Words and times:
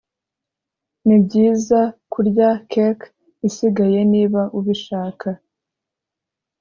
nibyiza 1.05 1.79
kurya 2.11 2.49
cake 2.71 3.05
isigaye 3.47 3.99
niba 4.11 4.41
ubishaka. 4.57 5.27